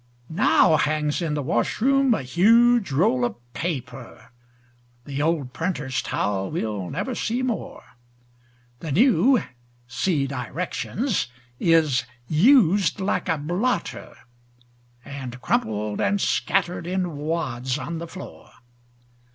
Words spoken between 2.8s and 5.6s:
roll of paper The old